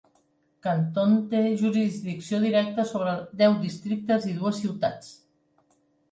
[0.67, 5.13] Canton té jurisdicció directa sobre deu districtes i dues ciutats.